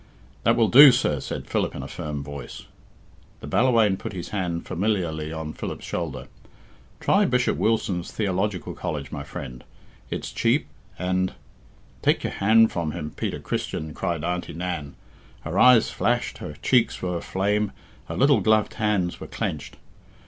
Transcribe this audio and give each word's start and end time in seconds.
"That 0.45 0.55
will 0.55 0.67
do, 0.67 0.91
sir," 0.91 1.19
said 1.19 1.45
Philip 1.45 1.75
in 1.75 1.83
a 1.83 1.87
firm 1.87 2.23
voice. 2.23 2.63
The 3.39 3.45
Ballawhaine 3.45 3.97
put 3.97 4.13
his 4.13 4.29
hand 4.29 4.65
familiarly 4.65 5.31
on 5.31 5.53
Philip's 5.53 5.85
shoulder. 5.85 6.27
"Try 6.99 7.23
Bishop 7.25 7.55
Wilson's 7.55 8.11
theological 8.11 8.73
college, 8.73 9.11
my 9.11 9.23
friend; 9.23 9.63
its 10.09 10.31
cheap 10.31 10.65
and" 10.97 11.33
"Take 12.01 12.23
your 12.23 12.33
hand 12.33 12.71
from 12.71 12.93
him, 12.93 13.11
Peter 13.11 13.37
Christian," 13.39 13.93
cried 13.93 14.23
Auntie 14.23 14.53
Nan. 14.53 14.95
Her 15.41 15.59
eyes 15.59 15.91
flashed, 15.91 16.39
her 16.39 16.55
cheeks 16.63 16.99
were 17.03 17.17
aflame, 17.17 17.71
her 18.07 18.15
little 18.17 18.41
gloved 18.41 18.73
hands 18.73 19.19
were 19.19 19.27
clenched. 19.27 19.77